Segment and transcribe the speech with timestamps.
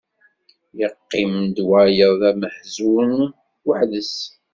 [0.79, 3.11] Yeqqim-d wayeḍ d ameḥzun
[3.65, 4.15] weḥd-s.